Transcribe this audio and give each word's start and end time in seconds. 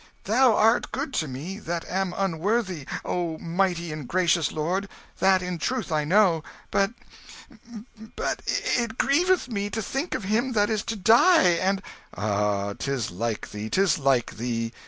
"Thou 0.23 0.55
art 0.55 0.91
good 0.91 1.13
to 1.21 1.27
me 1.27 1.59
that 1.59 1.85
am 1.87 2.11
unworthy, 2.17 2.87
O 3.05 3.37
mighty 3.37 3.91
and 3.93 4.07
gracious 4.07 4.51
lord: 4.51 4.89
that 5.19 5.43
in 5.43 5.59
truth 5.59 5.91
I 5.91 6.05
know. 6.05 6.43
But 6.71 6.93
but 8.15 8.41
it 8.47 8.97
grieveth 8.97 9.47
me 9.47 9.69
to 9.69 9.79
think 9.83 10.15
of 10.15 10.23
him 10.23 10.53
that 10.53 10.71
is 10.71 10.81
to 10.85 10.95
die, 10.95 11.49
and" 11.49 11.83
"Ah, 12.17 12.73
'tis 12.73 13.11
like 13.11 13.51
thee, 13.51 13.69
'tis 13.69 13.99
like 13.99 14.37
thee! 14.37 14.73